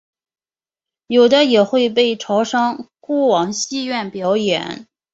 [1.05, 4.87] 有的也会被潮商雇往戏园表演。